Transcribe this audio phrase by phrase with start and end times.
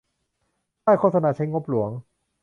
[0.85, 1.89] ป้ายโฆษณาใช้งบหลวง